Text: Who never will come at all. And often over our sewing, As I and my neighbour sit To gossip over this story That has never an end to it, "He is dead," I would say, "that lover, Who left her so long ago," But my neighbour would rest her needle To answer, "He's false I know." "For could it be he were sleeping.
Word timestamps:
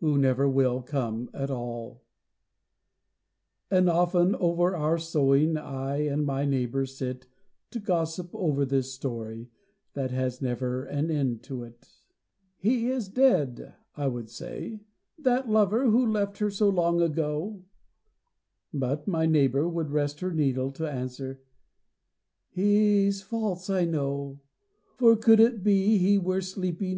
Who 0.00 0.16
never 0.16 0.48
will 0.48 0.80
come 0.80 1.28
at 1.34 1.50
all. 1.50 2.02
And 3.70 3.90
often 3.90 4.34
over 4.36 4.74
our 4.74 4.96
sewing, 4.96 5.58
As 5.58 5.62
I 5.64 5.96
and 5.98 6.24
my 6.24 6.46
neighbour 6.46 6.86
sit 6.86 7.26
To 7.72 7.78
gossip 7.80 8.34
over 8.34 8.64
this 8.64 8.94
story 8.94 9.50
That 9.92 10.12
has 10.12 10.40
never 10.40 10.86
an 10.86 11.10
end 11.10 11.42
to 11.42 11.62
it, 11.64 11.90
"He 12.56 12.86
is 12.86 13.08
dead," 13.10 13.74
I 13.94 14.08
would 14.08 14.30
say, 14.30 14.80
"that 15.18 15.50
lover, 15.50 15.90
Who 15.90 16.06
left 16.06 16.38
her 16.38 16.48
so 16.48 16.70
long 16.70 17.02
ago," 17.02 17.62
But 18.72 19.06
my 19.06 19.26
neighbour 19.26 19.68
would 19.68 19.90
rest 19.90 20.20
her 20.20 20.32
needle 20.32 20.72
To 20.72 20.90
answer, 20.90 21.42
"He's 22.48 23.20
false 23.20 23.68
I 23.68 23.84
know." 23.84 24.40
"For 24.96 25.16
could 25.16 25.38
it 25.38 25.62
be 25.62 25.98
he 25.98 26.16
were 26.16 26.40
sleeping. 26.40 26.94